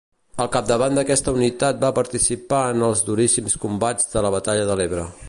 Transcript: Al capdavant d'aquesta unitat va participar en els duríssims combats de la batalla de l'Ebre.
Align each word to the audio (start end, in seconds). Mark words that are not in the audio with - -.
Al 0.43 0.47
capdavant 0.53 0.95
d'aquesta 0.99 1.33
unitat 1.39 1.83
va 1.83 1.91
participar 1.99 2.63
en 2.71 2.87
els 2.89 3.07
duríssims 3.11 3.59
combats 3.67 4.11
de 4.15 4.29
la 4.29 4.37
batalla 4.39 4.69
de 4.73 4.79
l'Ebre. 4.81 5.07